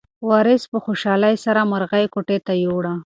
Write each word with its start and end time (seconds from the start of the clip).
وارث 0.29 0.63
په 0.71 0.77
خوشحالۍ 0.85 1.35
سره 1.45 1.61
مرغۍ 1.71 2.05
کوټې 2.13 2.37
ته 2.45 2.53
یووړه. 2.63 2.93